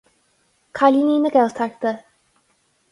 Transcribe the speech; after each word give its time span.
Cailíní 0.71 1.19
na 1.19 1.29
Gaeltachta. 1.29 1.89